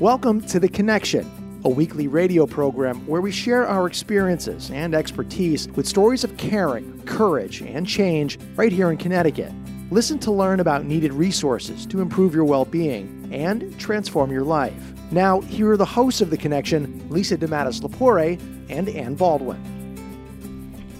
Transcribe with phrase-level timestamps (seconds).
[0.00, 5.66] Welcome to The Connection, a weekly radio program where we share our experiences and expertise
[5.70, 9.52] with stories of caring, courage, and change right here in Connecticut.
[9.90, 14.94] Listen to learn about needed resources to improve your well being and transform your life.
[15.10, 19.77] Now, here are the hosts of The Connection Lisa DeMattis Lapore and Ann Baldwin.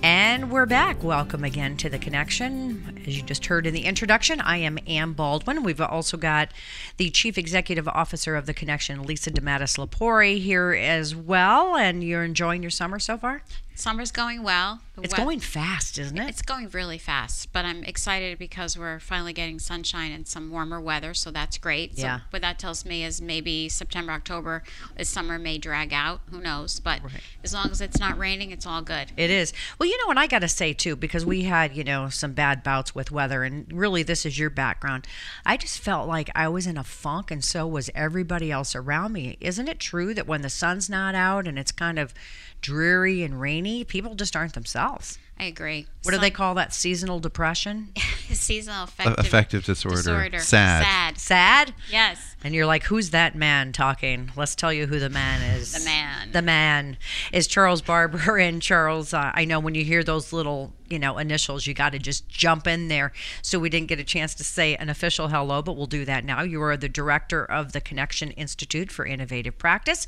[0.01, 1.03] And we're back.
[1.03, 3.03] Welcome again to The Connection.
[3.05, 5.65] As you just heard in the introduction, I am Ann Baldwin.
[5.65, 6.53] We've also got
[6.99, 11.75] the Chief Executive Officer of The Connection, Lisa DeMattis Lapori, here as well.
[11.75, 13.43] And you're enjoying your summer so far?
[13.79, 14.81] Summer's going well.
[14.97, 16.29] The It's wea- going fast, isn't it?
[16.29, 20.81] It's going really fast, but I'm excited because we're finally getting sunshine and some warmer
[20.81, 21.97] weather, so that's great.
[21.97, 22.21] So Yeah.
[22.31, 24.65] what that tells me is maybe September, October,
[24.97, 26.21] is summer may drag out.
[26.33, 26.81] Who knows?
[26.81, 27.03] But
[27.45, 29.13] as long as it's not raining, it's all good.
[29.17, 29.53] It is.
[29.79, 32.33] Well, you know, what I got to say too, because we had, you know, some
[32.33, 35.07] bad bouts with weather, and really this is your background.
[35.47, 39.13] I just felt like I was in a funk, and so was everybody else around
[39.13, 39.37] me.
[39.41, 42.13] Isn't it true that when the sun's not out and it's kind of
[42.61, 45.19] dreary and rainy, people just aren't themselves?
[45.41, 45.87] I agree.
[46.03, 46.73] What do they call that?
[46.73, 47.93] Seasonal depression?
[48.31, 49.97] Seasonal affective, affective disorder.
[49.97, 50.39] disorder.
[50.41, 50.83] Sad.
[50.83, 51.19] Sad.
[51.19, 51.75] Sad?
[51.91, 52.35] Yes.
[52.43, 54.33] And you're like, who's that man talking?
[54.37, 55.73] Let's tell you who the man is.
[55.73, 56.33] The man.
[56.33, 56.97] The man
[57.33, 58.39] is Charles Barber.
[58.49, 61.93] And Charles, uh, I know when you hear those little, you know, initials, you got
[61.93, 63.13] to just jump in there.
[63.43, 66.25] So we didn't get a chance to say an official hello, but we'll do that
[66.25, 66.43] now.
[66.43, 70.07] You are the director of the Connection Institute for Innovative Practice.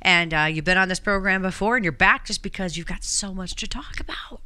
[0.00, 3.04] And uh, you've been on this program before, and you're back just because you've got
[3.04, 4.40] so much to talk about.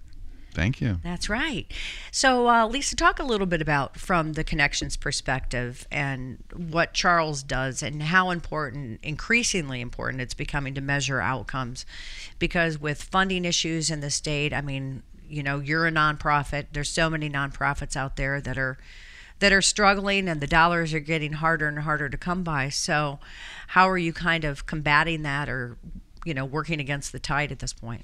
[0.54, 0.98] Thank you.
[1.02, 1.70] That's right.
[2.10, 7.42] So, uh, Lisa, talk a little bit about from the connections perspective and what Charles
[7.42, 11.84] does and how important, increasingly important, it's becoming to measure outcomes.
[12.38, 16.66] Because with funding issues in the state, I mean, you know, you're a nonprofit.
[16.72, 18.78] There's so many nonprofits out there that are
[19.40, 22.68] that are struggling and the dollars are getting harder and harder to come by.
[22.68, 23.18] So,
[23.68, 25.76] how are you kind of combating that or
[26.24, 28.02] you know, working against the tide at this point?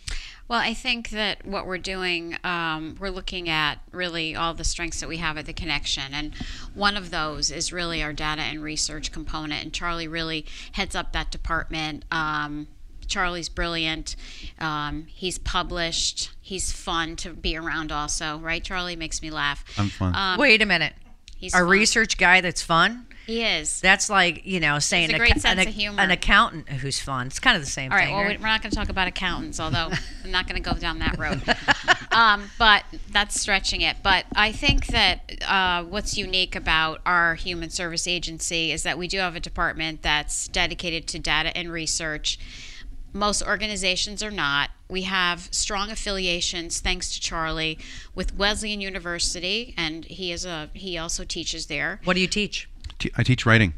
[0.48, 5.00] Well, I think that what we're doing, um, we're looking at really all the strengths
[5.00, 6.12] that we have at the connection.
[6.12, 6.34] And
[6.75, 9.64] one of those is really our data and research component.
[9.64, 12.04] And Charlie really heads up that department.
[12.10, 12.69] Um,
[13.06, 14.14] Charlie's brilliant.
[14.60, 16.31] Um, he's published.
[16.41, 18.62] He's fun to be around, also, right?
[18.62, 19.64] Charlie makes me laugh.
[19.76, 20.14] I'm fun.
[20.14, 20.92] Um, Wait a minute.
[21.37, 21.69] he's a fun.
[21.69, 23.06] research guy that's fun?
[23.26, 23.81] He is.
[23.81, 26.00] That's like, you know, saying a great an, sense ac- of humor.
[26.03, 27.28] an accountant who's fun.
[27.28, 28.06] It's kind of the same All right.
[28.06, 28.14] thing.
[28.14, 28.41] Well, right?
[28.41, 29.91] we're not going to talk about accountants, although
[30.25, 31.42] I'm not going to go down that road.
[32.12, 33.98] um, but that's stretching it.
[34.03, 39.06] But I think that uh, what's unique about our human service agency is that we
[39.06, 42.38] do have a department that's dedicated to data and research.
[43.12, 44.70] Most organizations are not.
[44.88, 47.76] We have strong affiliations, thanks to Charlie,
[48.14, 52.00] with Wesleyan University, and he is a he also teaches there.
[52.04, 52.69] what do you teach?
[53.00, 53.75] Te- I teach writing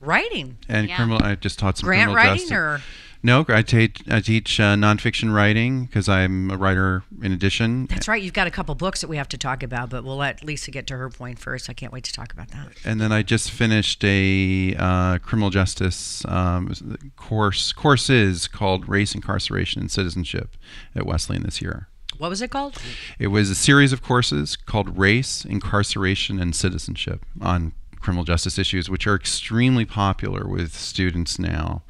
[0.00, 0.56] Writing.
[0.68, 0.96] and Yeah.
[0.96, 1.22] criminal.
[1.22, 2.52] I just taught some Grant criminal writing justice.
[2.52, 2.80] or
[3.24, 7.86] No, I teach I teach uh, nonfiction writing because I'm a writer in addition.
[7.86, 8.20] That's right.
[8.20, 10.72] You've got a couple books that we have to talk about, but we'll let Lisa
[10.72, 11.70] get to her point first.
[11.70, 12.66] I can't wait to talk about that.
[12.84, 16.74] And then I just finished a uh, criminal justice um,
[17.14, 20.56] course courses called Race, Incarceration, and Citizenship
[20.96, 21.86] at Wesleyan this year.
[22.18, 22.76] What was it called?
[23.20, 27.72] It was a series of courses called Race, Incarceration, and Citizenship on
[28.02, 31.82] criminal justice issues, which are extremely popular with students now.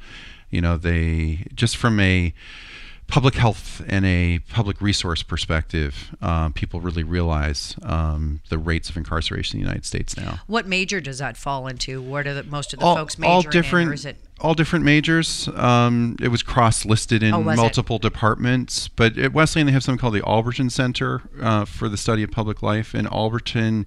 [0.49, 2.33] You know, they just from a
[3.07, 8.97] public health and a public resource perspective, uh, people really realize um, the rates of
[8.97, 10.39] incarceration in the United States now.
[10.47, 12.01] What major does that fall into?
[12.01, 14.17] What are the, most of the all, folks majoring all in, different it?
[14.39, 17.61] all different majors um, it was cross-listed in Oh, was it?
[17.61, 21.97] multiple departments but at wesleyan they have something called the Allbritton center uh, for the
[21.97, 23.85] study of public life and Allbritton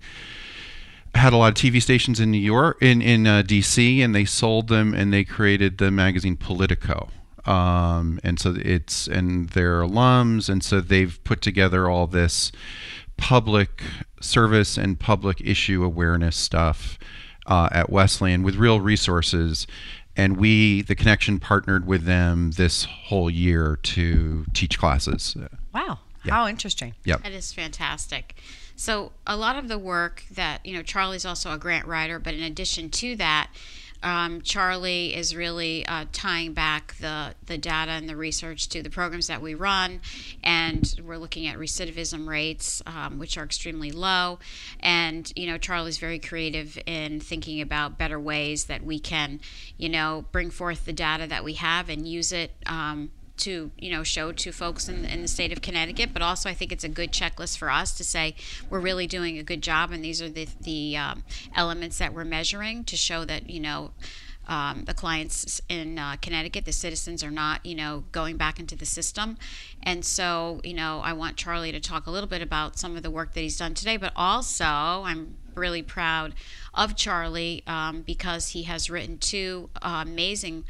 [1.16, 4.24] had a lot of TV stations in New York, in in uh, DC, and they
[4.24, 7.08] sold them, and they created the magazine Politico.
[7.44, 12.52] Um, and so it's and they're alums, and so they've put together all this
[13.16, 13.82] public
[14.20, 16.98] service and public issue awareness stuff
[17.46, 19.66] uh, at Wesleyan with real resources.
[20.18, 25.36] And we, the connection, partnered with them this whole year to teach classes.
[25.74, 25.98] Wow.
[26.26, 26.94] How interesting.
[27.04, 27.22] Yep.
[27.22, 28.34] That is fantastic.
[28.76, 32.34] So a lot of the work that you know, Charlie's also a grant writer, but
[32.34, 33.50] in addition to that,
[34.02, 38.90] um, Charlie is really uh, tying back the, the data and the research to the
[38.90, 40.00] programs that we run,
[40.44, 44.38] and we're looking at recidivism rates, um, which are extremely low.
[44.80, 49.40] And you know, Charlie's very creative in thinking about better ways that we can,
[49.76, 52.52] you know, bring forth the data that we have and use it.
[52.66, 56.48] Um, to you know show to folks in, in the state of Connecticut, but also
[56.48, 58.34] I think it's a good checklist for us to say
[58.70, 61.24] we're really doing a good job, and these are the the um,
[61.54, 63.92] elements that we're measuring to show that you know.
[64.48, 68.76] Um, the clients in uh, Connecticut, the citizens are not, you know, going back into
[68.76, 69.38] the system.
[69.82, 73.02] And so, you know, I want Charlie to talk a little bit about some of
[73.02, 76.34] the work that he's done today, but also I'm really proud
[76.74, 80.64] of Charlie um, because he has written two uh, amazing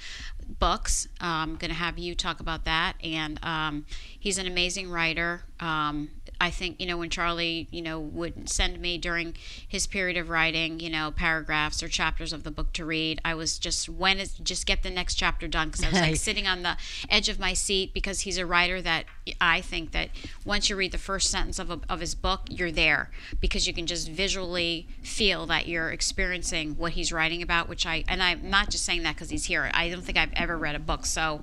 [0.48, 1.08] books.
[1.20, 2.94] I'm going to have you talk about that.
[3.02, 3.86] And um,
[4.18, 5.42] he's an amazing writer.
[5.60, 6.10] Um,
[6.40, 9.34] I think, you know, when Charlie, you know, would send me during
[9.66, 13.34] his period of writing, you know, paragraphs or chapters of the book to read, I
[13.34, 16.46] was just, when is, just get the next chapter done because I was like sitting
[16.46, 16.76] on the
[17.08, 19.04] edge of my seat because he's a writer that
[19.40, 20.10] I think that
[20.44, 23.10] once you read the first sentence of, a, of his book, you're there
[23.40, 28.04] because you can just visually feel that you're experiencing what he's writing about, which I,
[28.08, 29.70] and I'm not just saying that because he's here.
[29.72, 31.42] I don't think I've ever read a book so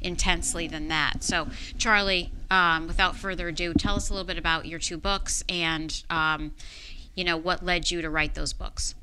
[0.00, 1.24] intensely than that.
[1.24, 1.48] So,
[1.78, 6.04] Charlie, um, without further ado, tell us a little bit about your two books and,
[6.08, 6.52] um,
[7.16, 8.94] you know, what led you to write those books.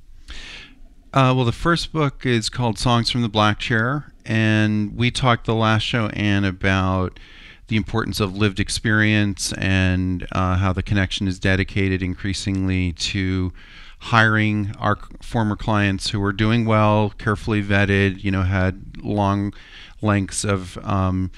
[1.13, 5.45] Uh, well, the first book is called Songs from the Black Chair, and we talked
[5.45, 7.19] the last show, Anne, about
[7.68, 13.51] the importance of lived experience and uh, how the connection is dedicated increasingly to
[14.00, 19.54] hiring our former clients who were doing well, carefully vetted, you know, had long
[20.01, 21.30] lengths of um,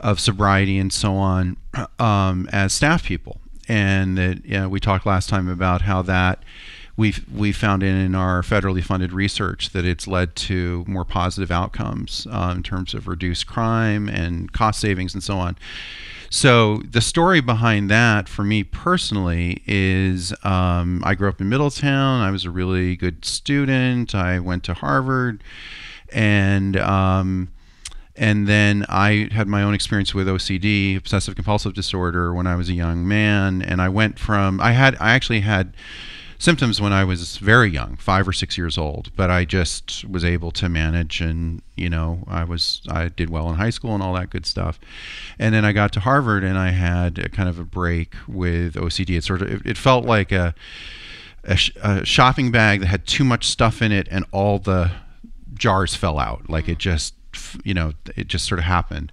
[0.00, 1.56] of sobriety and so on
[1.98, 3.40] um, as staff people.
[3.68, 6.42] And that you know, we talked last time about how that
[6.96, 12.26] we we found in our federally funded research that it's led to more positive outcomes
[12.30, 15.56] uh, in terms of reduced crime and cost savings and so on.
[16.28, 22.20] So the story behind that for me personally is um, I grew up in Middletown.
[22.20, 24.14] I was a really good student.
[24.14, 25.42] I went to Harvard,
[26.12, 27.48] and um,
[28.20, 32.68] and then I had my own experience with OCD, obsessive compulsive disorder, when I was
[32.68, 33.62] a young man.
[33.62, 35.74] And I went from I had I actually had
[36.38, 40.22] symptoms when I was very young, five or six years old, but I just was
[40.22, 44.02] able to manage and, you know, I was, I did well in high school and
[44.02, 44.80] all that good stuff.
[45.38, 48.74] And then I got to Harvard and I had a kind of a break with
[48.74, 49.18] OCD.
[49.18, 50.54] It sort of, it, it felt like a,
[51.44, 54.90] a, sh- a shopping bag that had too much stuff in it and all the
[55.52, 56.48] jars fell out.
[56.48, 56.82] Like it mm.
[56.82, 57.14] just,
[57.64, 59.12] you know, it just sort of happened.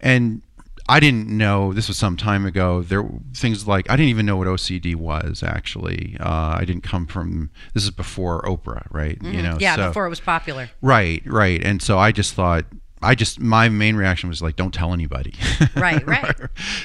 [0.00, 0.42] And
[0.88, 2.82] I didn't know this was some time ago.
[2.82, 6.16] There things like I didn't even know what OCD was actually.
[6.18, 9.18] Uh, I didn't come from this is before Oprah, right?
[9.18, 9.32] Mm-hmm.
[9.32, 10.70] You know, yeah, so, before it was popular.
[10.80, 11.62] Right, right.
[11.62, 12.64] And so I just thought
[13.00, 15.34] I just my main reaction was like, don't tell anybody.
[15.76, 16.34] Right, right.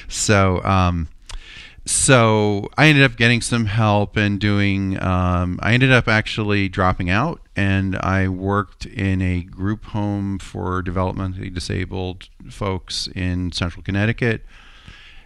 [0.07, 1.07] so um,
[1.87, 5.01] so I ended up getting some help and doing.
[5.01, 10.83] Um, I ended up actually dropping out, and I worked in a group home for
[10.83, 14.45] developmentally disabled folks in Central Connecticut.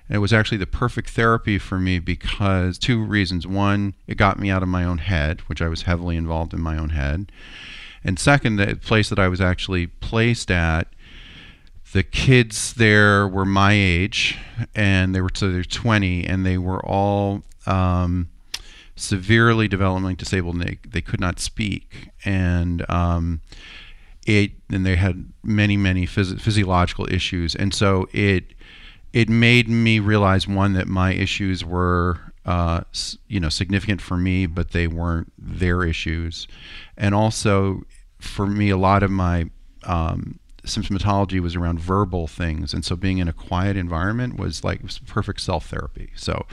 [0.08, 3.48] And it was actually the perfect therapy for me because two reasons.
[3.48, 6.62] One, it got me out of my own head, which I was heavily involved in
[6.62, 7.32] my own head.
[8.04, 10.88] And second, the place that I was actually placed at
[11.94, 14.38] the kids there were my age,
[14.74, 18.30] and they were so they're 20, and they were all um,
[18.96, 20.56] severely developmentally disabled.
[20.56, 23.42] And they they could not speak, and um,
[24.26, 28.54] it and they had many many phys- physiological issues, and so it
[29.12, 32.82] it made me realize one that my issues were uh,
[33.28, 36.48] you know significant for me, but they weren't their issues,
[36.98, 37.84] and also
[38.20, 39.50] for me a lot of my
[39.84, 44.82] um, symptomatology was around verbal things and so being in a quiet environment was like
[44.84, 46.46] was perfect self therapy so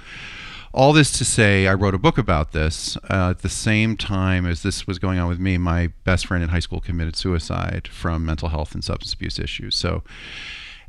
[0.73, 4.47] all this to say i wrote a book about this uh, at the same time
[4.47, 7.89] as this was going on with me my best friend in high school committed suicide
[7.89, 9.77] from mental health and substance abuse issues.
[9.77, 10.03] So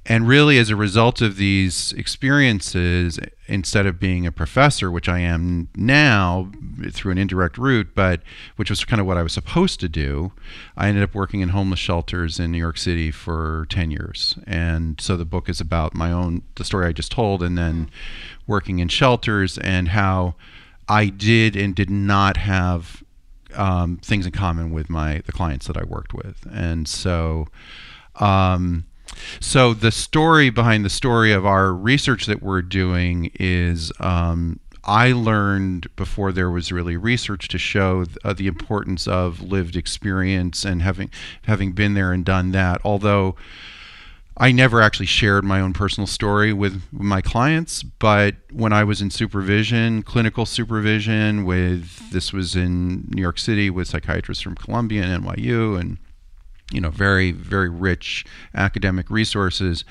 [0.09, 5.19] and really as a result of these experiences instead of being a professor which i
[5.19, 6.51] am now
[6.91, 8.21] through an indirect route but
[8.55, 10.31] which was kind of what i was supposed to do
[10.75, 14.37] i ended up working in homeless shelters in new york city for 10 years.
[14.47, 17.89] And so the book is about my own the story i just told and then
[18.47, 20.35] working in shelters and how
[20.87, 23.03] i did and did not have
[23.55, 26.45] um, things in common with my the clients that i worked with.
[26.51, 27.47] And so
[28.17, 28.85] um,
[29.39, 35.11] so the story behind the story of our research that we're doing is um, I
[35.11, 40.81] learned before there was really research to show uh, the importance of lived experience and
[40.81, 41.11] having
[41.43, 42.81] having been there and done that.
[42.83, 43.35] Although
[44.41, 49.01] I never actually shared my own personal story with my clients, but when I was
[49.01, 55.03] in supervision, clinical supervision with this was in New York City with psychiatrists from Columbia
[55.03, 55.97] and NYU and
[56.71, 59.85] you know very very rich academic resources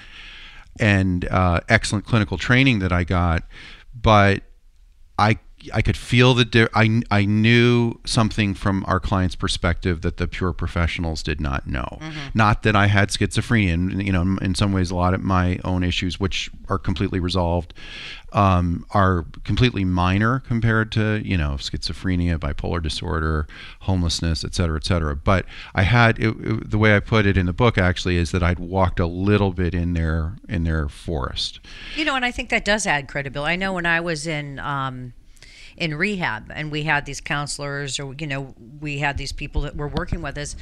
[0.79, 3.43] and uh, excellent clinical training that I got,
[3.95, 4.43] but
[5.19, 5.39] I
[5.75, 10.29] I could feel the di- I I knew something from our client's perspective that the
[10.29, 11.99] pure professionals did not know.
[12.01, 12.29] Mm-hmm.
[12.35, 15.59] Not that I had schizophrenia, and you know, in some ways, a lot of my
[15.65, 17.75] own issues, which are completely resolved,
[18.33, 23.47] um, are completely minor compared to you know schizophrenia, bipolar disorder,
[23.81, 25.17] homelessness, et cetera, et cetera.
[25.17, 28.31] But I had it, it- the way I put it in the book actually is
[28.33, 31.61] that I'd walked a little bit in their in their forest.
[31.97, 33.53] You know, and I think that does add credibility.
[33.53, 35.15] I know when I was in um,
[35.77, 39.77] in rehab and we had these counselors, or you know, we had these people that
[39.77, 40.55] were working with us.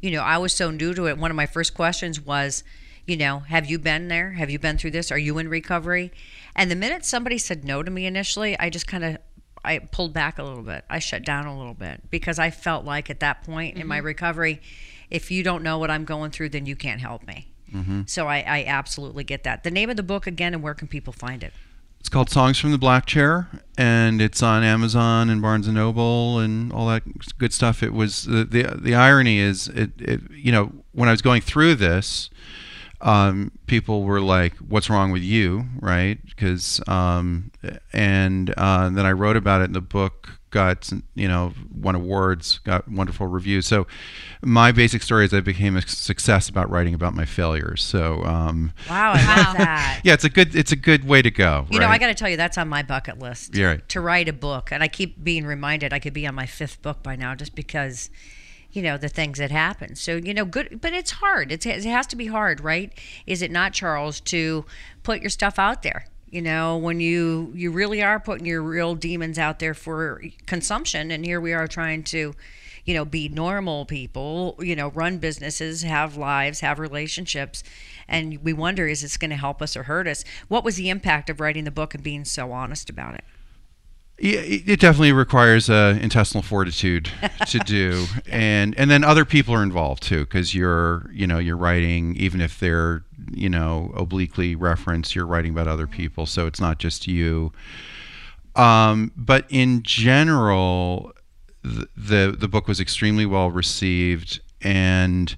[0.00, 1.18] You know, I was so new to it.
[1.18, 2.64] One of my first questions was,
[3.06, 4.32] you know, have you been there?
[4.32, 5.10] Have you been through this?
[5.12, 6.10] Are you in recovery?
[6.56, 9.18] And the minute somebody said no to me initially, I just kind of
[9.64, 10.84] I pulled back a little bit.
[10.88, 13.98] I shut down a little bit because I felt like at that point in my
[13.98, 14.06] mm-hmm.
[14.06, 14.60] recovery,
[15.10, 17.48] if you don't know what I'm going through, then you can't help me.
[17.72, 18.02] Mm-hmm.
[18.06, 19.62] So I, I absolutely get that.
[19.62, 21.52] The name of the book again, and where can people find it?
[22.00, 26.38] It's called Songs from the Black Chair, and it's on Amazon and Barnes and Noble
[26.38, 27.02] and all that
[27.36, 27.82] good stuff.
[27.82, 31.42] It was the the, the irony is it, it you know when I was going
[31.42, 32.30] through this,
[33.02, 36.18] um, people were like, "What's wrong with you?" Right?
[36.24, 37.50] Because um,
[37.92, 40.36] and uh, then I wrote about it in the book.
[40.50, 43.66] Got you know won awards, got wonderful reviews.
[43.66, 43.86] So
[44.42, 47.82] my basic story is I became a success about writing about my failures.
[47.84, 50.00] So um, Wow, I love that.
[50.04, 51.66] yeah, it's a good it's a good way to go.
[51.70, 53.54] You know, I got to tell you, that's on my bucket list.
[53.54, 53.88] Yeah, right.
[53.90, 56.82] To write a book, and I keep being reminded I could be on my fifth
[56.82, 58.10] book by now, just because,
[58.72, 59.96] you know, the things that happen.
[59.96, 61.52] So you know, good, but it's hard.
[61.52, 62.92] It's, it has to be hard, right?
[63.26, 64.64] Is it not, Charles, to
[65.02, 66.06] put your stuff out there?
[66.30, 71.10] You know, when you you really are putting your real demons out there for consumption,
[71.10, 72.34] and here we are trying to.
[72.86, 77.62] You know, be normal people, you know, run businesses, have lives, have relationships.
[78.08, 80.24] And we wonder is this going to help us or hurt us?
[80.48, 83.24] What was the impact of writing the book and being so honest about it?
[84.22, 87.10] Yeah, it it definitely requires uh, intestinal fortitude
[87.46, 91.56] to do, and and then other people are involved too, because you're you know you're
[91.56, 96.60] writing even if they're you know obliquely referenced, you're writing about other people, so it's
[96.60, 97.50] not just you.
[98.56, 101.12] Um, but in general,
[101.62, 105.34] the, the the book was extremely well received, and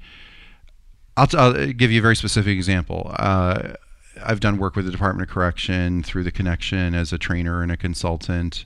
[1.17, 3.15] I'll, t- I'll give you a very specific example.
[3.17, 3.75] Uh,
[4.23, 7.73] I've done work with the Department of Correction through the connection as a trainer and
[7.73, 8.65] a consultant,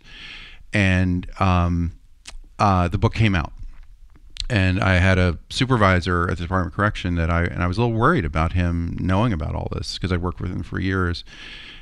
[0.72, 1.92] and um,
[2.58, 3.52] uh, the book came out.
[4.48, 7.78] And I had a supervisor at the Department of Correction that I and I was
[7.78, 10.78] a little worried about him knowing about all this because I worked with him for
[10.80, 11.24] years.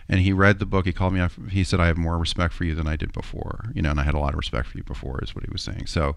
[0.06, 0.84] And he read the book.
[0.84, 1.32] He called me up.
[1.50, 4.00] He said, "I have more respect for you than I did before." You know, and
[4.00, 5.86] I had a lot of respect for you before, is what he was saying.
[5.86, 6.16] So,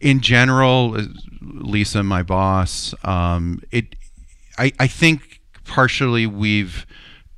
[0.00, 1.04] in general, uh,
[1.40, 3.94] Lisa, my boss, um, it,
[4.58, 5.29] I, I think
[5.70, 6.84] partially we've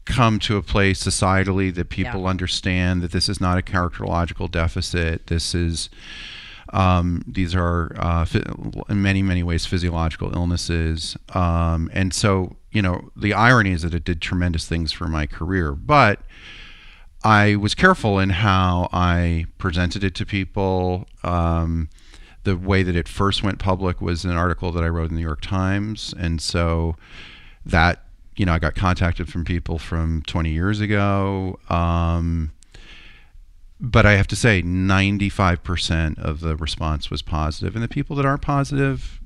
[0.06, 2.28] come to a place societally that people Yeah.
[2.28, 5.28] understand that this is not a characterological deficit.
[5.28, 5.88] This is
[6.72, 8.24] um, these are uh,
[8.88, 13.92] in many many ways physiological illnesses, um, and so you know the irony is that
[13.94, 16.20] it did tremendous things for my career, but
[17.22, 21.06] I was careful in how I presented it to people.
[21.22, 21.90] Um,
[22.44, 25.20] the way that it first went public was an article that I wrote in the
[25.20, 26.96] New York Times, and so
[27.66, 28.01] that
[28.36, 31.58] you know I got contacted from people from 20 years ago.
[31.68, 32.52] Um,
[33.80, 38.24] but I have to say, 95% of the response was positive, and the people that
[38.24, 39.20] aren't positive,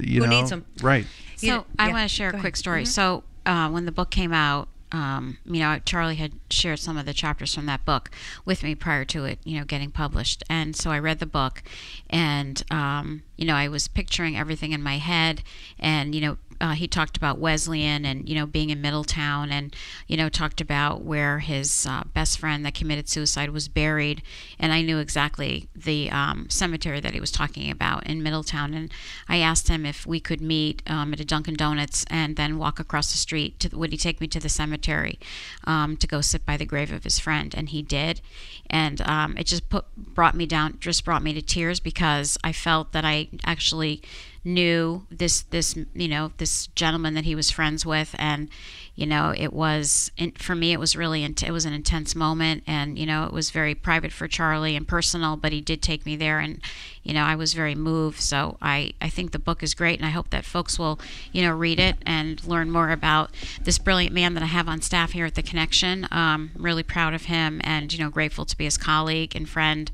[0.00, 0.64] you Who know, needs 'em?
[0.80, 1.06] right?
[1.36, 2.42] So You- I yeah, want to share go a ahead.
[2.42, 2.84] quick story.
[2.84, 7.04] So uh, when the book came out, um, you know, Charlie had shared some of
[7.06, 8.10] the chapters from that book
[8.44, 10.42] with me prior to it, you know, getting published.
[10.50, 11.62] And so I read the book,
[12.08, 15.42] and um, you know, I was picturing everything in my head,
[15.80, 16.38] and you know.
[16.60, 19.74] Uh, he talked about Wesleyan and you know being in Middletown and
[20.06, 24.22] you know talked about where his uh, best friend that committed suicide was buried.
[24.58, 28.74] And I knew exactly the um, cemetery that he was talking about in Middletown.
[28.74, 28.92] And
[29.28, 32.78] I asked him if we could meet um, at a Dunkin' Donuts and then walk
[32.78, 35.18] across the street to would he take me to the cemetery
[35.64, 37.54] um, to go sit by the grave of his friend?
[37.56, 38.20] And he did.
[38.68, 42.52] And um, it just put brought me down just brought me to tears because I
[42.52, 44.02] felt that I actually
[44.44, 48.14] knew this this you know this gentleman that he was friends with.
[48.18, 48.48] And
[48.94, 52.62] you know it was for me it was really it was an intense moment.
[52.66, 56.06] And you know it was very private for Charlie and personal but he did take
[56.06, 56.38] me there.
[56.38, 56.62] And
[57.02, 58.20] you know I was very moved.
[58.20, 60.98] So I I think the book is great and I hope that folks will
[61.32, 63.30] you know read it and learn more about
[63.62, 66.08] this brilliant man that I have on staff here at the connection.
[66.10, 69.90] Um, really proud of him and you know grateful to be his colleague and friend.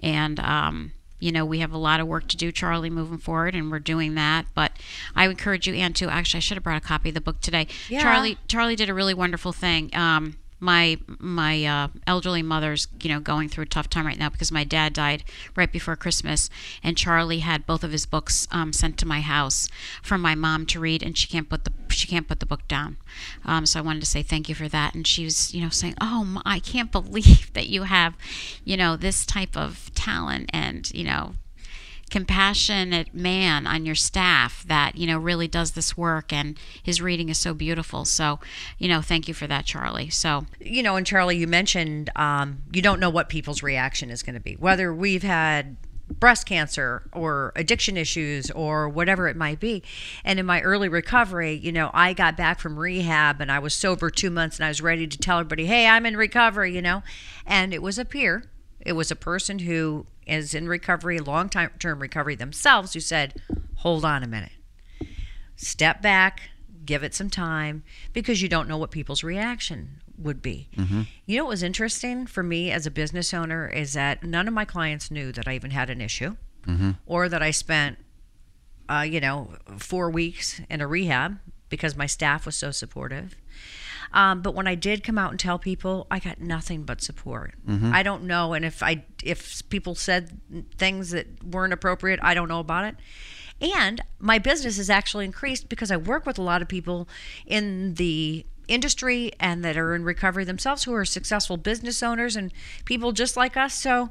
[0.00, 3.54] And um, you know, we have a lot of work to do, Charlie, moving forward,
[3.54, 4.46] and we're doing that.
[4.54, 4.72] But
[5.14, 7.40] I encourage you, Ann, to actually, I should have brought a copy of the book
[7.40, 7.66] today.
[7.88, 8.02] Yeah.
[8.02, 9.94] Charlie, Charlie did a really wonderful thing.
[9.94, 14.28] Um, my my uh, elderly mother's you know going through a tough time right now
[14.28, 15.24] because my dad died
[15.56, 16.50] right before Christmas
[16.82, 19.68] and Charlie had both of his books um, sent to my house
[20.02, 22.66] for my mom to read and she can't put the she can't put the book
[22.68, 22.96] down.
[23.44, 24.94] Um, so I wanted to say thank you for that.
[24.94, 28.16] And she was you know saying oh I can't believe that you have
[28.64, 31.34] you know this type of talent and you know
[32.08, 37.28] compassionate man on your staff that you know really does this work and his reading
[37.28, 38.38] is so beautiful so
[38.78, 42.62] you know thank you for that charlie so you know and charlie you mentioned um,
[42.72, 45.76] you don't know what people's reaction is going to be whether we've had
[46.10, 49.82] breast cancer or addiction issues or whatever it might be.
[50.24, 53.74] And in my early recovery, you know, I got back from rehab and I was
[53.74, 56.82] sober two months and I was ready to tell everybody, hey, I'm in recovery, you
[56.82, 57.02] know.
[57.46, 58.44] And it was a peer,
[58.80, 63.34] it was a person who is in recovery, long term recovery themselves, who said,
[63.76, 64.52] hold on a minute,
[65.56, 66.50] step back,
[66.84, 67.82] give it some time,
[68.12, 70.68] because you don't know what people's reaction would be.
[70.76, 71.02] Mm-hmm.
[71.26, 74.54] You know what was interesting for me as a business owner is that none of
[74.54, 76.92] my clients knew that I even had an issue mm-hmm.
[77.06, 77.98] or that I spent,
[78.88, 83.36] uh, you know, four weeks in a rehab because my staff was so supportive.
[84.12, 87.54] Um, but when I did come out and tell people, I got nothing but support.
[87.66, 87.92] Mm-hmm.
[87.92, 90.40] I don't know, and if I if people said
[90.76, 92.96] things that weren't appropriate, I don't know about it.
[93.60, 97.08] And my business has actually increased because I work with a lot of people
[97.44, 102.52] in the industry and that are in recovery themselves who are successful business owners and
[102.84, 103.74] people just like us.
[103.74, 104.10] So,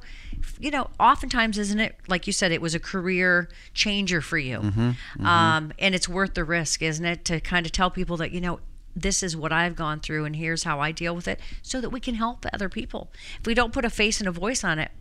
[0.59, 4.57] you know, oftentimes, isn't it, like you said, it was a career changer for you.
[4.57, 5.25] Mm-hmm, mm-hmm.
[5.25, 8.41] Um, and it's worth the risk, isn't it, to kind of tell people that, you
[8.41, 8.59] know,
[9.01, 11.89] this is what I've gone through and here's how I deal with it so that
[11.89, 13.11] we can help other people.
[13.39, 14.91] If we don't put a face and a voice on it,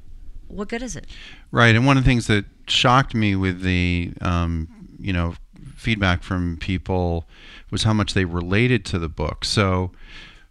[0.48, 1.06] what good is it?
[1.50, 1.74] Right.
[1.74, 5.34] And one of the things that shocked me with the, um, you know,
[5.74, 7.26] feedback from people
[7.70, 9.44] was how much they related to the book.
[9.44, 9.92] So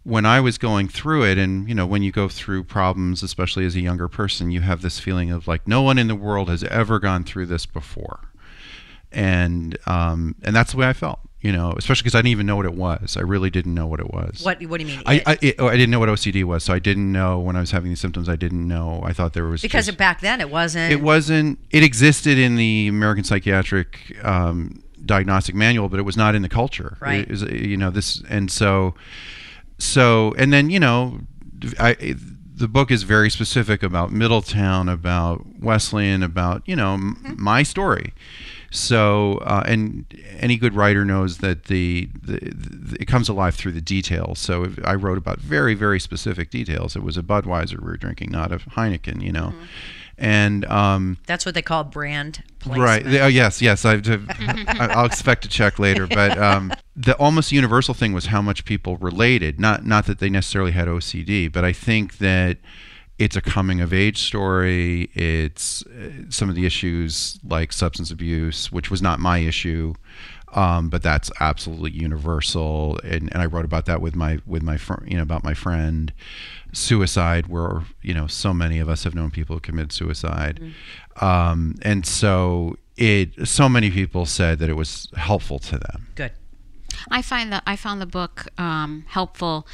[0.02, 3.64] when I was going through it, and you know, when you go through problems, especially
[3.64, 6.48] as a younger person, you have this feeling of like no one in the world
[6.48, 8.28] has ever gone through this before,
[9.10, 12.46] and um, and that's the way I felt you know, especially because I didn't even
[12.46, 13.16] know what it was.
[13.16, 14.42] I really didn't know what it was.
[14.42, 15.02] What What do you mean?
[15.06, 17.56] I I, it, oh, I, didn't know what OCD was, so I didn't know when
[17.56, 18.28] I was having these symptoms.
[18.28, 19.02] I didn't know.
[19.04, 20.92] I thought there was because just, back then it wasn't.
[20.92, 21.58] It wasn't.
[21.70, 26.48] It existed in the American Psychiatric um, Diagnostic Manual, but it was not in the
[26.48, 26.96] culture.
[27.00, 27.28] Right.
[27.28, 28.94] You know this, and so,
[29.78, 31.20] so, and then you know,
[31.78, 32.16] I.
[32.58, 37.34] The book is very specific about Middletown, about Wesleyan, about you know mm-hmm.
[37.36, 38.14] my story,
[38.70, 40.04] so, uh, and
[40.38, 44.38] any good writer knows that the, the, the, it comes alive through the details.
[44.38, 46.96] So I wrote about very, very specific details.
[46.96, 49.48] It was a Budweiser we were drinking, not a Heineken, you know.
[49.48, 49.64] Mm-hmm.
[50.18, 53.06] And um, that's what they call brand placement.
[53.06, 53.20] Right.
[53.20, 53.84] Oh, yes, yes.
[53.84, 54.00] I,
[54.78, 56.06] I'll expect a check later.
[56.06, 59.60] But um, the almost universal thing was how much people related.
[59.60, 62.56] Not, not that they necessarily had OCD, but I think that
[63.18, 65.10] it's a coming of age story.
[65.14, 69.94] It's uh, some of the issues like substance abuse, which was not my issue,
[70.52, 72.98] um, but that's absolutely universal.
[73.04, 75.54] And, and I wrote about that with my with my fr- you know about my
[75.54, 76.12] friend.
[76.72, 81.24] Suicide, where you know so many of us have known people who commit suicide, mm-hmm.
[81.24, 86.08] um, and so it so many people said that it was helpful to them.
[86.16, 86.32] Good.
[87.10, 89.66] I find that I found the book um, helpful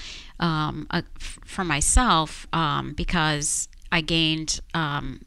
[0.43, 0.87] um,
[1.19, 5.25] for myself um, because I gained um,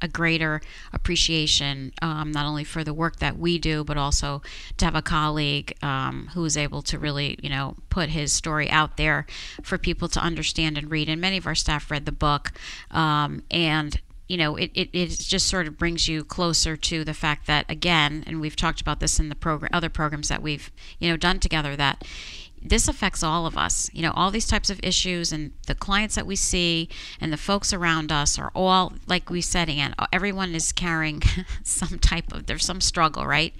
[0.00, 0.60] a greater
[0.92, 4.42] appreciation um, not only for the work that we do, but also
[4.78, 8.68] to have a colleague um, who is able to really, you know, put his story
[8.70, 9.26] out there
[9.62, 11.08] for people to understand and read.
[11.08, 12.52] And many of our staff read the book,
[12.90, 17.12] um, and you know, it, it, it just sort of brings you closer to the
[17.12, 20.72] fact that, again, and we've talked about this in the program, other programs that we've,
[20.98, 22.02] you know, done together, that
[22.64, 23.90] this affects all of us.
[23.92, 26.88] You know, all these types of issues and the clients that we see
[27.20, 31.22] and the folks around us are all, like we said, and everyone is carrying
[31.62, 33.52] some type of, there's some struggle, right?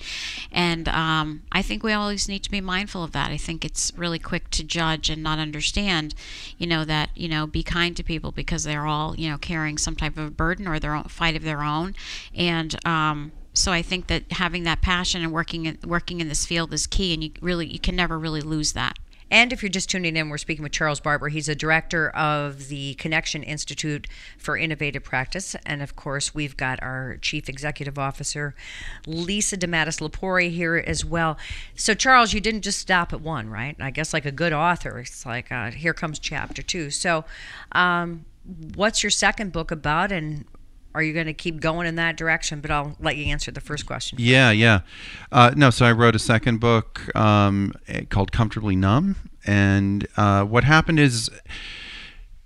[0.51, 3.31] And um, I think we always need to be mindful of that.
[3.31, 6.15] I think it's really quick to judge and not understand,
[6.57, 9.77] you know, that, you know, be kind to people because they're all, you know, carrying
[9.77, 11.95] some type of burden or their own fight of their own.
[12.35, 16.45] And, um, So I think that having that passion and working in, working in this
[16.45, 18.99] field is key, and you really you can never really lose that.
[19.31, 21.29] And if you're just tuning in, we're speaking with Charles Barber.
[21.29, 24.07] He's a director of the Connection Institute
[24.39, 25.57] for Innovative Practice.
[25.67, 28.55] And of course, we've got our chief executive officer,
[29.07, 31.39] Lisa DeMattis Lapori, here as well.
[31.75, 33.77] So, Charles, you didn't just stop at one, right?
[33.81, 36.91] I guess, like a good author, it's like, uh, here comes chapter two.
[36.91, 37.25] So,
[37.73, 38.27] um,
[38.75, 40.13] what's your second book about?
[40.13, 40.45] And
[40.95, 42.61] are you going to keep going in that direction?
[42.61, 44.19] But I'll let you answer the first question.
[44.21, 44.81] Yeah, yeah.
[45.33, 47.73] Uh, no, so I wrote a second book um,
[48.11, 49.17] called Comfortably Numb.
[49.45, 51.31] And uh, what happened is,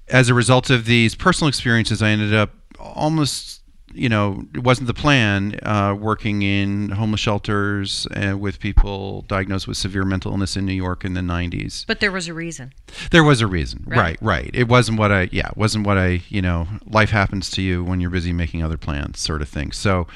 [0.08, 3.57] as a result of these personal experiences, I ended up almost
[3.94, 9.66] you know, it wasn't the plan uh, working in homeless shelters uh, with people diagnosed
[9.66, 11.86] with severe mental illness in New York in the 90s.
[11.86, 12.72] But there was a reason.
[13.10, 13.84] There was a reason.
[13.86, 13.98] Right.
[13.98, 14.50] Right, right.
[14.54, 17.84] It wasn't what I, yeah, it wasn't what I, you know, life happens to you
[17.84, 19.72] when you're busy making other plans, sort of thing.
[19.72, 20.06] So,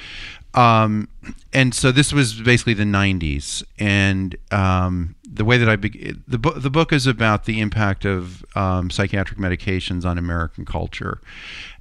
[0.54, 1.08] um,
[1.52, 3.62] and so this was basically the 90s.
[3.78, 8.04] And um, the way that I, be- the, book the book is about the impact
[8.04, 11.20] of um, psychiatric medications on American culture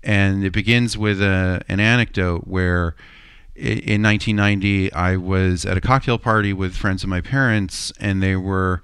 [0.04, 2.96] and it begins with a, an anecdote where
[3.56, 8.36] in 1990 I was at a cocktail party with friends of my parents and they
[8.36, 8.82] were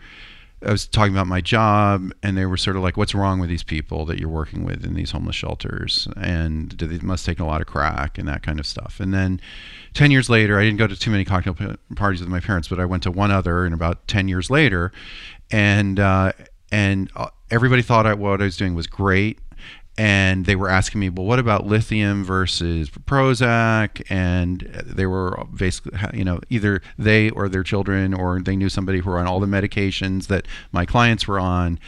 [0.65, 3.49] I was talking about my job and they were sort of like what's wrong with
[3.49, 6.07] these people that you're working with in these homeless shelters?
[6.17, 8.99] And they must take a lot of crack and that kind of stuff.
[8.99, 9.39] And then
[9.93, 11.55] 10 years later I didn't go to too many cocktail
[11.95, 14.91] parties with my parents but I went to one other and about 10 years later
[15.51, 16.33] and uh,
[16.71, 19.39] and uh, everybody thought I, what I was doing was great
[19.97, 24.03] and they were asking me, well, what about lithium versus Prozac?
[24.09, 28.99] And they were basically, you know, either they or their children, or they knew somebody
[28.99, 31.79] who were on all the medications that my clients were on.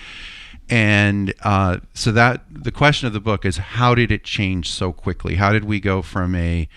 [0.69, 4.91] And uh, so that the question of the book is, how did it change so
[4.91, 5.35] quickly?
[5.35, 6.67] How did we go from a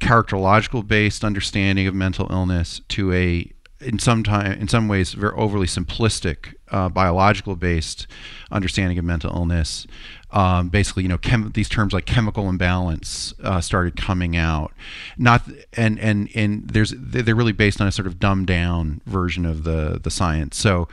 [0.00, 3.50] characterological based understanding of mental illness to a
[3.80, 8.06] in some time in some ways very overly simplistic uh, biological based
[8.50, 9.86] understanding of mental illness
[10.36, 14.70] um, basically, you know, chem- these terms like chemical imbalance uh, started coming out.
[15.16, 19.46] Not and and and there's they're really based on a sort of dumbed down version
[19.46, 20.58] of the the science.
[20.58, 20.88] So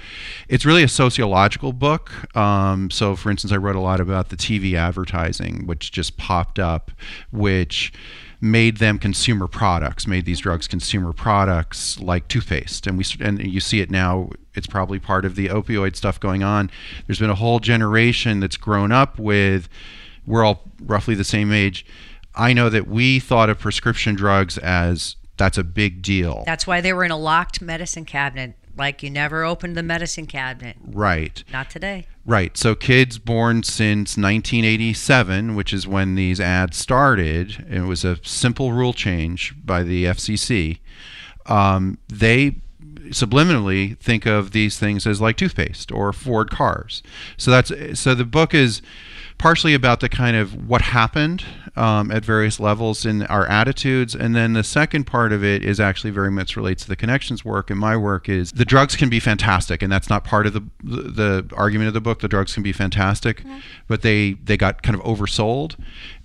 [0.48, 2.34] it's really a sociological book.
[2.38, 6.58] Um, so, for instance, I wrote a lot about the TV advertising, which just popped
[6.58, 6.92] up,
[7.34, 7.92] which
[8.44, 13.62] made them consumer products, made these drugs consumer products like toothpaste, and we and you
[13.62, 14.30] see it now.
[14.54, 16.70] It's probably part of the opioid stuff going on.
[17.08, 19.70] There's been a whole generation that's grown up with.
[20.28, 21.86] We're all roughly the same age.
[22.36, 26.44] I know that we thought of prescription drugs as that's a big deal.
[26.46, 30.26] That's why they were in a locked medicine cabinet like you never opened the medicine
[30.26, 30.78] cabinet.
[30.84, 31.44] Right.
[31.52, 32.08] Not today.
[32.26, 32.58] Right.
[32.58, 38.72] So kids born since 1987, which is when these ads started, it was a simple
[38.72, 40.80] rule change by the FCC.
[41.46, 42.56] Um, they
[43.10, 47.04] subliminally think of these things as like toothpaste or Ford cars.
[47.38, 48.82] So that's so the book is
[49.44, 51.44] partially about the kind of what happened
[51.76, 55.82] um, at various levels in our attitudes, and then the second part of it is
[55.82, 57.70] actually very much relates to the connections work.
[57.70, 60.62] And my work is the drugs can be fantastic, and that's not part of the
[60.82, 62.22] the, the argument of the book.
[62.22, 63.60] The drugs can be fantastic, mm-hmm.
[63.86, 65.76] but they they got kind of oversold.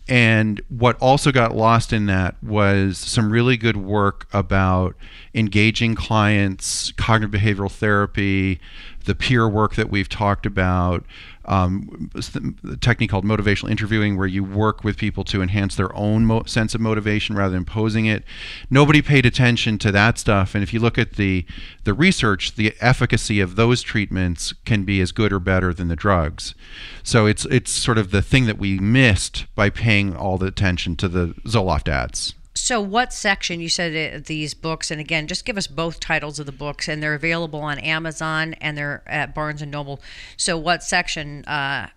[0.09, 4.95] And what also got lost in that was some really good work about
[5.35, 8.61] engaging clients, cognitive behavioral therapy,
[9.05, 11.05] the peer work that we've talked about,
[11.49, 16.27] um, a technique called motivational interviewing, where you work with people to enhance their own
[16.27, 18.23] mo- sense of motivation rather than imposing it.
[18.71, 21.45] Nobody paid attention to that stuff, and if you look at the
[21.85, 25.97] the research, the efficacy of those treatments can be as good or better than the
[25.97, 26.55] drugs.
[27.03, 30.97] So it's it's sort of the thing that we missed by paying all the attention
[30.97, 32.35] to the Zoloft ads.
[32.59, 34.91] So, what section you said uh, these books?
[34.91, 38.55] And again, just give us both titles of the books, and they're available on Amazon
[38.55, 40.01] and they're at Barnes and Noble.
[40.37, 41.89] So, what section uh,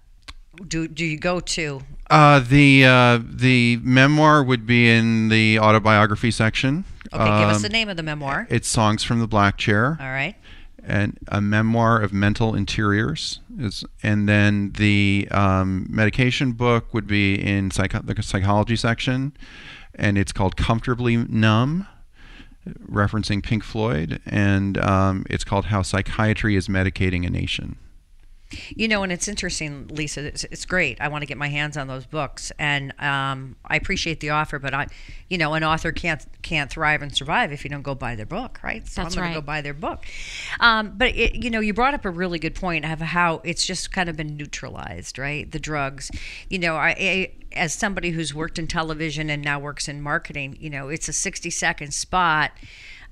[0.67, 1.81] do do you go to?
[2.09, 6.85] Uh, the uh, the memoir would be in the autobiography section.
[7.11, 8.47] Okay, um, give us the um, name of the memoir.
[8.49, 9.97] It's Songs from the Black Chair.
[9.99, 10.35] All right.
[10.83, 17.35] And a memoir of mental interiors is, and then the um, medication book would be
[17.35, 19.33] in psych- the psychology section
[19.95, 21.87] and it's called Comfortably Numb,
[22.89, 27.77] referencing Pink Floyd, and um, it's called How Psychiatry is Medicating a Nation.
[28.75, 30.25] You know, and it's interesting, Lisa.
[30.25, 30.99] It's, it's great.
[30.99, 34.59] I want to get my hands on those books, and um, I appreciate the offer.
[34.59, 34.87] But I,
[35.29, 38.25] you know, an author can't can't thrive and survive if you don't go buy their
[38.25, 38.85] book, right?
[38.87, 40.05] So That's I'm going to go buy their book.
[40.59, 43.65] Um, but it, you know, you brought up a really good point of how it's
[43.65, 45.49] just kind of been neutralized, right?
[45.49, 46.11] The drugs.
[46.49, 50.57] You know, I, I as somebody who's worked in television and now works in marketing,
[50.59, 52.51] you know, it's a 60 second spot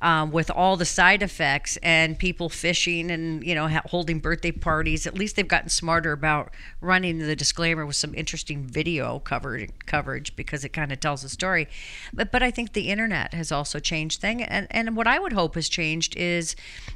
[0.02, 5.06] um, with all the side effects and people fishing and you know holding birthday parties.
[5.06, 10.36] At least they've gotten smarter about running the disclaimer with some interesting video coverage coverage
[10.36, 11.68] because it kind of tells a story.
[12.14, 15.34] But but I think the internet has also changed thing, and and what I would
[15.34, 16.56] hope has changed is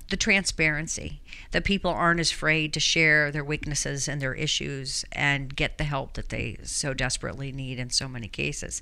[0.10, 5.56] the transparency that people aren't as afraid to share their weaknesses and their issues and
[5.56, 8.82] get the help that they so desperately need in so many cases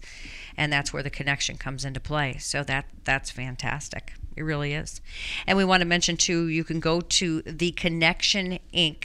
[0.57, 5.01] and that's where the connection comes into play so that that's fantastic it really is.
[5.45, 9.03] And we want to mention too you can go to the connection inc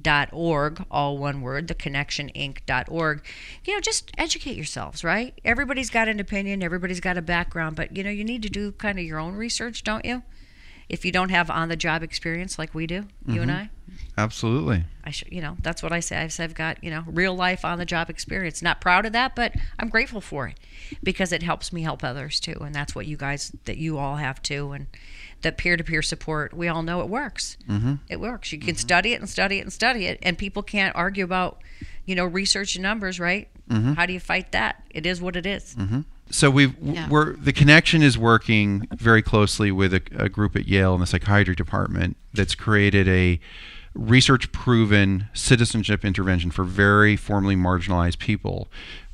[0.00, 3.24] dot org all one word the connection inc dot org.
[3.64, 5.38] You know just educate yourselves right?
[5.44, 8.72] Everybody's got an opinion everybody's got a background but you know you need to do
[8.72, 10.22] kind of your own research don't you
[10.88, 13.62] if you don't have on the job experience like we do you and mm-hmm.
[13.62, 13.70] i
[14.16, 14.84] Absolutely.
[15.02, 16.16] I should, you know, that's what I say.
[16.16, 18.62] I say I've got, you know, real life on the job experience.
[18.62, 20.58] Not proud of that, but I'm grateful for it
[21.02, 22.56] because it helps me help others too.
[22.60, 24.72] And that's what you guys, that you all have too.
[24.72, 24.86] And
[25.42, 27.56] the peer to peer support, we all know it works.
[27.68, 27.94] Mm-hmm.
[28.08, 28.52] It works.
[28.52, 28.76] You can mm-hmm.
[28.76, 30.18] study it and study it and study it.
[30.22, 31.60] And people can't argue about,
[32.06, 33.48] you know, research and numbers, right?
[33.68, 33.94] Mm-hmm.
[33.94, 34.84] How do you fight that?
[34.90, 35.74] It is what it is.
[36.30, 37.08] So we've Yeah.
[37.08, 41.06] we're the connection is working very closely with a, a group at Yale in the
[41.06, 43.40] psychiatry department that's created a
[43.94, 48.66] research proven citizenship intervention for very formally marginalized people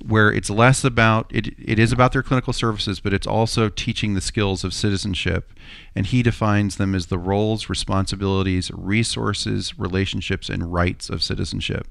[0.06, 4.14] where it's less about it it is about their clinical services but it's also teaching
[4.14, 5.52] the skills of citizenship.
[5.94, 11.86] And he defines them as the roles responsibilities resources relationships and rights of citizenship.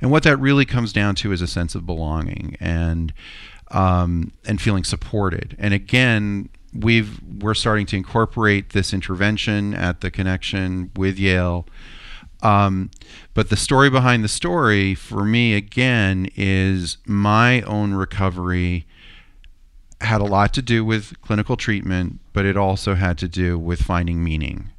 [0.00, 2.56] And what that really comes down to is a sense of belonging.
[2.60, 3.12] And
[3.72, 5.56] um, and feeling supported.
[5.58, 11.66] And again, we've we're starting to incorporate this intervention at the connection with Yale.
[12.42, 12.90] Um,
[13.34, 18.86] but the story behind the story for me again is my own recovery
[20.00, 23.80] had a lot to do with clinical treatment, but it also had to do with
[23.80, 24.70] finding meaning.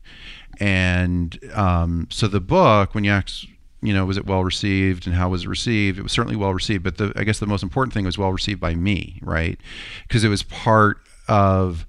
[0.59, 3.45] And um, so the book, when you ask,
[3.83, 5.99] you know, was it well received and how was it received?
[5.99, 8.31] It was certainly well received, but the, I guess the most important thing was well
[8.31, 9.59] received by me, right?
[10.07, 11.85] Because it was part of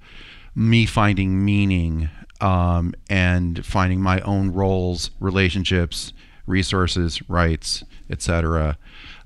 [0.55, 6.13] me finding meaning um, and finding my own roles, relationships,
[6.47, 8.77] resources, rights, etc.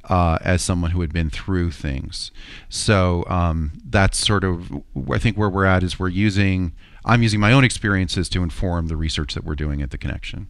[0.04, 2.30] Uh, as someone who had been through things,
[2.68, 4.70] so um, that's sort of
[5.10, 6.72] I think where we're at is we're using
[7.04, 10.48] I'm using my own experiences to inform the research that we're doing at the connection.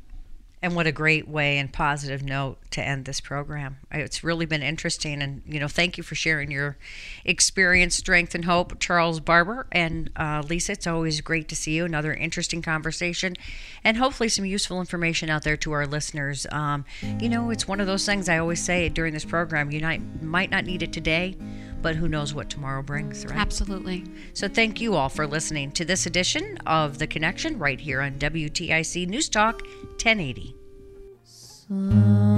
[0.61, 3.77] And what a great way and positive note to end this program.
[3.93, 5.23] It's really been interesting.
[5.23, 6.77] And, you know, thank you for sharing your
[7.25, 9.69] experience, strength, and hope, Charles Barber.
[9.71, 11.85] And uh, Lisa, it's always great to see you.
[11.85, 13.37] Another interesting conversation
[13.85, 16.47] and hopefully some useful information out there to our listeners.
[16.51, 16.85] Um,
[17.21, 20.23] you know, it's one of those things I always say during this program you might,
[20.23, 21.37] might not need it today,
[21.81, 23.39] but who knows what tomorrow brings, right?
[23.39, 24.05] Absolutely.
[24.35, 28.19] So thank you all for listening to this edition of The Connection right here on
[28.19, 30.48] WTIC News Talk 1080.
[31.71, 32.38] Over